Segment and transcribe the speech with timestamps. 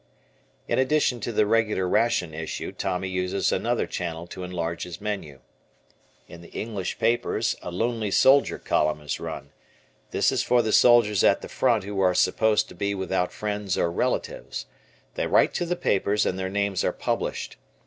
[0.67, 5.41] In addition to the regular ration issue Tommy uses another channel to enlarge his menu.
[6.27, 9.51] In the English papers a "Lonely Soldier" column is run.
[10.09, 13.77] This is for the soldiers at the front who are supposed to be without friends
[13.77, 14.65] or relatives.
[15.13, 17.57] They write to the papers and their names are published.